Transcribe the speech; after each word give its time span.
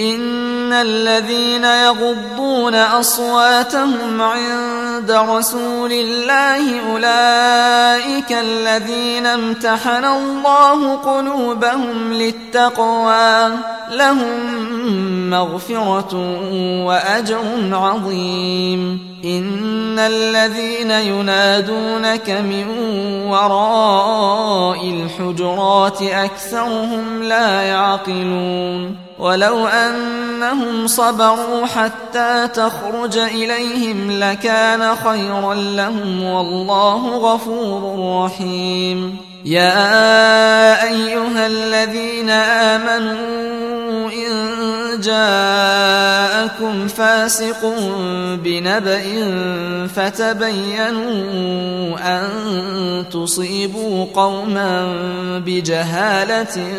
إن 0.00 0.72
الذين 0.72 1.64
يغضون 1.64 2.74
أصواتهم 2.74 4.22
عند 4.22 5.10
رسول 5.10 5.92
الله 5.92 6.92
أولئك 6.92 8.32
الذين 8.32 9.26
امتحن 9.26 10.04
الله 10.04 10.94
قلوبهم 10.94 12.12
للتقوى 12.12 13.48
لهم 13.90 15.30
مغفرة 15.30 16.14
وأجر 16.84 17.70
عظيم. 17.72 19.08
إن 19.24 19.98
الذين 19.98 20.90
ينادونك 20.90 22.30
من 22.30 22.68
وراء 23.28 24.90
الحجرات 24.90 26.02
أكثرهم 26.02 27.22
لا 27.22 27.62
يعقلون. 27.62 29.07
ولو 29.18 29.66
أنهم 29.66 30.86
صبروا 30.86 31.66
حتى 31.66 32.48
تخرج 32.54 33.18
إليهم 33.18 34.10
لكان 34.10 34.96
خيرا 34.96 35.54
لهم 35.54 36.22
والله 36.22 37.16
غفور 37.16 37.98
رحيم 38.24 39.16
يا 39.44 40.82
أيها 40.84 41.46
الذين 41.46 42.30
آمنوا 42.30 44.10
إن 44.12 45.00
جاءكم 46.48 46.88
فاسق 46.88 47.74
بنبأ 48.44 49.02
فتبينوا 49.94 51.18
أن 52.02 52.28
تصيبوا 53.12 54.06
قوما 54.14 54.94
بجهالة 55.46 56.72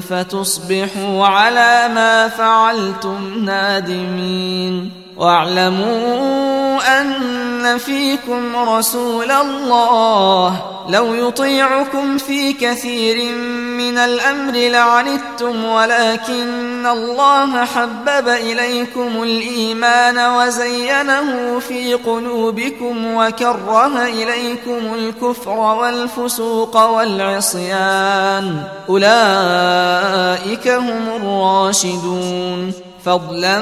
فتصبحوا 0.00 1.26
على 1.26 1.88
ما 1.94 2.28
فعلتم 2.28 3.44
نادمين. 3.44 5.05
واعلموا 5.16 7.00
أن 7.00 7.78
فيكم 7.78 8.56
رسول 8.56 9.30
الله. 9.30 10.62
لو 10.88 11.14
يطيعكم 11.14 12.18
في 12.18 12.52
كثير 12.52 13.32
من 13.78 13.98
الأمر 13.98 14.52
لعنتم 14.52 15.64
ولكن 15.64 16.86
الله 16.86 17.64
حبب 17.64 18.28
إليكم 18.28 19.22
الإيمان 19.22 20.18
وزينه 20.18 21.58
في 21.58 21.94
قلوبكم 21.94 23.14
وكره 23.14 24.06
إليكم 24.06 24.94
الكفر 24.94 25.58
والفسوق 25.58 26.76
والعصيان. 26.90 28.62
أولئك 28.88 30.68
هم 30.68 31.08
الراشدون. 31.16 32.72
فضلا 33.06 33.60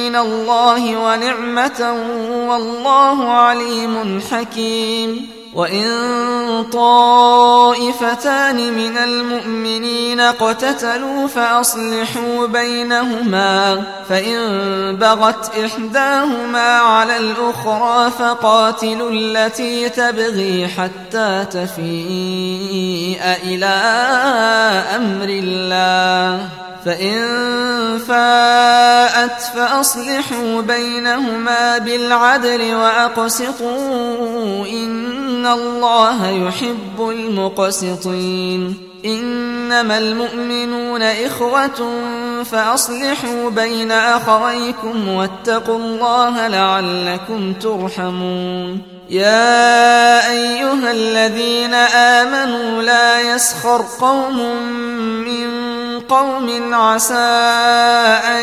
من 0.00 0.16
الله 0.16 0.96
ونعمة 0.96 1.80
والله 2.48 3.30
عليم 3.30 4.22
حكيم. 4.30 5.40
وإن 5.54 5.86
طائفتان 6.72 8.56
من 8.72 8.98
المؤمنين 8.98 10.20
اقتتلوا 10.20 11.26
فأصلحوا 11.26 12.46
بينهما 12.46 13.82
فإن 14.08 14.36
بغت 14.96 15.56
إحداهما 15.64 16.78
على 16.78 17.16
الأخرى 17.16 18.10
فقاتلوا 18.10 19.10
التي 19.10 19.88
تبغي 19.88 20.68
حتى 20.68 21.44
تفيء 21.50 23.20
إلى 23.44 23.74
أمر 24.96 25.28
الله. 25.28 26.48
فإن 26.84 27.18
فاءت 28.08 29.42
فأصلحوا 29.54 30.60
بينهما 30.60 31.78
بالعدل 31.78 32.74
وأقسطوا 32.74 34.66
إن 34.66 35.46
الله 35.46 36.28
يحب 36.28 37.00
المقسطين 37.00 38.90
إنما 39.04 39.98
المؤمنون 39.98 41.02
إخوة 41.02 41.90
فأصلحوا 42.44 43.50
بين 43.50 43.92
أخويكم 43.92 45.08
واتقوا 45.08 45.78
الله 45.78 46.48
لعلكم 46.48 47.54
ترحمون 47.54 48.82
يا 49.10 50.30
أيها 50.30 50.90
الذين 50.90 51.74
آمنوا 51.74 52.82
لا 52.82 53.34
يسخر 53.34 53.84
قوم 54.00 54.56
من 55.24 55.59
قوم 56.10 56.74
عسى 56.74 57.14
أن 58.26 58.42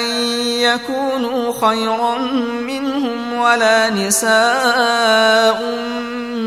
يكونوا 0.60 1.54
خيرا 1.68 2.18
منهم 2.64 3.34
ولا 3.34 3.90
نساء 3.90 5.62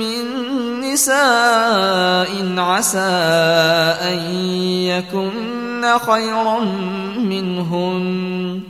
من 0.00 0.24
نساء 0.80 2.58
عسى 2.58 2.98
أن 4.08 4.18
يكن 4.88 5.98
خيرا 6.06 6.58
منهن. 7.16 8.69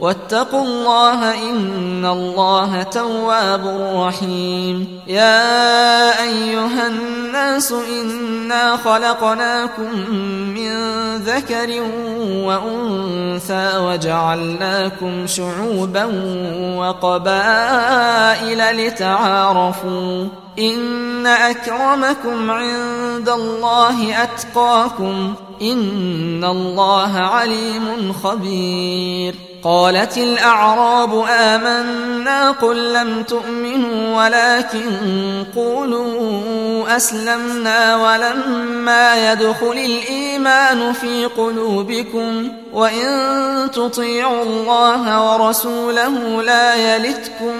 واتقوا 0.00 0.62
الله 0.62 1.50
إن 1.50 2.06
الله 2.06 2.82
تواب 2.82 3.92
رحيم. 3.94 5.00
يا 5.06 6.22
أيها 6.22 6.86
الناس 6.86 7.72
إنا 7.72 8.76
خلقناكم 8.76 10.10
من 10.54 10.76
ذكر 11.16 11.82
وأنثى 12.46 13.78
وجعلناكم 13.78 15.26
شعوبا 15.26 16.04
وقبائل 16.78 18.86
لتعارفوا. 18.86 20.26
إن 20.58 21.26
أكرمكم 21.26 22.50
عند 22.50 23.28
الله 23.28 24.22
أتقاكم. 24.22 25.34
إن 25.62 26.44
الله 26.44 27.18
عليم 27.18 28.12
خبير. 28.12 29.34
قالت 29.66 30.18
الأعراب 30.18 31.24
آمنا 31.28 32.50
قل 32.50 32.92
لم 32.92 33.22
تؤمنوا 33.22 34.24
ولكن 34.24 34.90
قولوا 35.56 36.96
أسلمنا 36.96 37.96
ولما 37.96 39.32
يدخل 39.32 39.72
الإيمان 39.72 40.92
في 40.92 41.24
قلوبكم 41.24 42.48
وإن 42.76 43.70
تطيعوا 43.70 44.42
الله 44.42 45.32
ورسوله 45.32 46.42
لا 46.42 46.74
يلتكم 46.74 47.56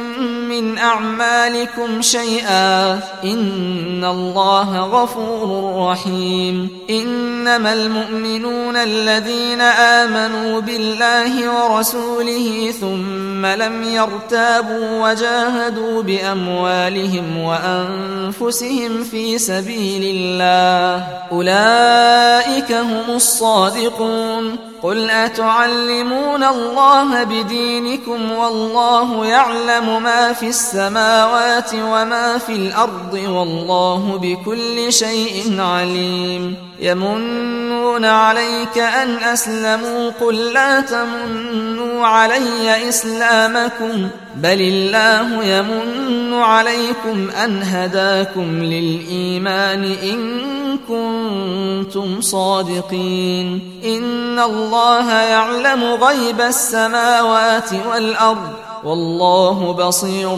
من 0.48 0.78
أعمالكم 0.78 2.02
شيئا 2.02 2.92
إن 3.24 4.04
الله 4.04 4.78
غفور 4.78 5.72
رحيم 5.90 6.68
إنما 6.90 7.72
المؤمنون 7.72 8.76
الذين 8.76 9.60
آمنوا 9.60 10.60
بالله 10.60 11.50
ورسوله 11.50 12.74
ثم 12.80 13.46
لم 13.46 13.82
يرتابوا 13.82 15.10
وجاهدوا 15.10 16.02
بأموالهم 16.02 17.38
وأنفسهم 17.38 19.04
في 19.04 19.38
سبيل 19.38 20.16
الله 20.16 21.04
أولئك 21.32 22.72
هم 22.72 23.16
الصادقون 23.16 24.65
قل 24.82 25.10
أتعلمون 25.10 26.44
الله 26.44 27.24
بدينكم 27.24 28.32
والله 28.32 29.26
يعلم 29.26 30.02
ما 30.02 30.32
في 30.32 30.48
السماوات 30.48 31.70
وما 31.74 32.38
في 32.38 32.52
الأرض 32.52 33.14
والله 33.28 34.18
بكل 34.22 34.92
شيء 34.92 35.60
عليم 35.60 36.56
يمنون 36.80 38.04
عليك 38.04 38.78
أن 38.78 39.16
أسلموا 39.16 40.10
قل 40.20 40.34
لا 40.34 40.80
تمنوا 40.80 42.06
علي 42.06 42.88
إسلامكم 42.88 44.08
بل 44.36 44.60
الله 44.60 45.44
يمن 45.44 46.34
عليكم 46.34 47.30
أن 47.44 47.62
هداكم 47.62 48.64
للإيمان 48.64 49.84
إن 49.84 50.65
كنتم 50.88 52.20
صادقين. 52.20 53.80
إن 53.84 54.38
الله 54.38 55.12
يعلم 55.12 55.84
غيب 55.84 56.40
السماوات 56.40 57.70
والأرض. 57.92 58.52
والله 58.84 59.72
بصير 59.72 60.36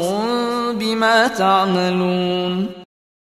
بما 0.73 1.27
تعملون. 1.27 2.88